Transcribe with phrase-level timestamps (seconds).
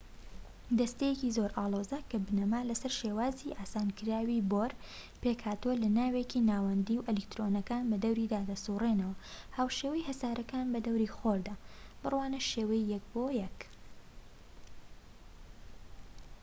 [0.77, 4.71] دەستەیەکی زۆر ئاڵۆزە کە بنەما لەسەر شێوازی ئاسانکراوی بۆر،
[5.21, 9.15] پێکهاتووە لە ناوکێکی ناوەندی و ئەلیکترۆنەکان بەدەوریدا دەسوڕێنەوە
[9.57, 11.55] هاوشێوەی هەسارەکان بە دەوری خۆردا،
[12.01, 13.59] بڕوانە شێوەی ١.١